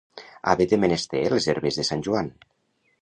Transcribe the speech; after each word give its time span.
Haver 0.53 0.65
de 0.71 0.79
menester 0.85 1.21
les 1.35 1.49
herbes 1.55 1.79
de 1.81 1.89
Sant 1.91 2.05
Joan. 2.09 2.33